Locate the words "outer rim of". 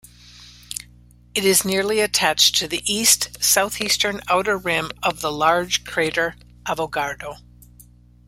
4.27-5.21